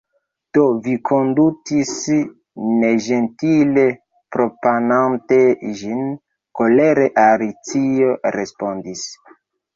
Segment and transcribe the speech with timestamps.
[0.57, 1.91] "Do vi kondutis
[2.85, 3.83] neĝentile,
[4.37, 5.39] proponante
[5.83, 6.01] ĝin,"
[6.63, 9.07] kolere Alicio respondis.